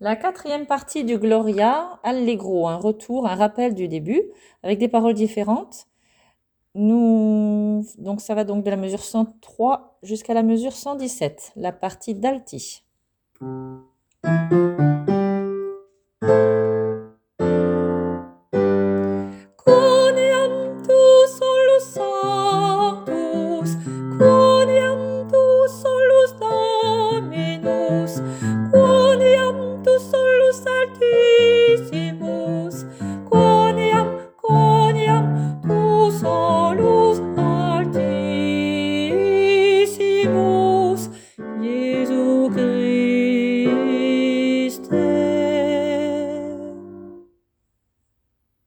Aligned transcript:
La 0.00 0.16
quatrième 0.16 0.66
partie 0.66 1.04
du 1.04 1.18
Gloria, 1.18 2.00
Allegro, 2.02 2.66
un 2.66 2.76
retour, 2.76 3.28
un 3.28 3.36
rappel 3.36 3.74
du 3.74 3.86
début, 3.86 4.22
avec 4.62 4.78
des 4.78 4.88
paroles 4.88 5.14
différentes. 5.14 5.86
Nous, 6.74 7.86
donc 7.98 8.20
ça 8.20 8.34
va 8.34 8.42
donc 8.42 8.64
de 8.64 8.70
la 8.70 8.76
mesure 8.76 9.04
103 9.04 9.98
jusqu'à 10.02 10.34
la 10.34 10.42
mesure 10.42 10.72
117, 10.72 11.52
la 11.54 11.70
partie 11.70 12.14
d'Alti. 12.14 12.84
sertti 30.64 31.23